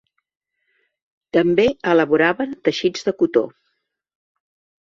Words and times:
També 1.37 1.67
elaboraven 1.93 2.57
teixits 2.69 3.07
de 3.11 3.15
cotó. 3.21 3.45